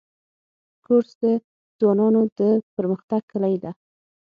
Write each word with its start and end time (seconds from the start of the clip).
کورس 0.85 1.11
د 1.21 1.23
ځوانانو 1.79 2.21
د 2.37 2.39
پرمختګ 2.75 3.21
کلۍ 3.31 3.55
ده. 3.63 3.71